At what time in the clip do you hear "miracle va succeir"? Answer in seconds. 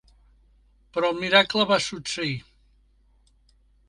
1.23-2.33